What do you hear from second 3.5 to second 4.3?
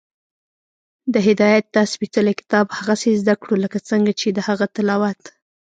لکه څنګه چې